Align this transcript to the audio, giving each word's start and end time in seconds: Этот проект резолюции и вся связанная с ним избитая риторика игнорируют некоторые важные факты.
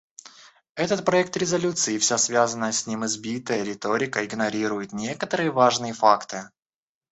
Этот 0.73 1.05
проект 1.05 1.37
резолюции 1.37 1.93
и 1.93 1.99
вся 1.99 2.17
связанная 2.17 2.71
с 2.71 2.87
ним 2.87 3.05
избитая 3.05 3.63
риторика 3.63 4.25
игнорируют 4.25 4.93
некоторые 4.93 5.51
важные 5.51 5.93
факты. 5.93 6.49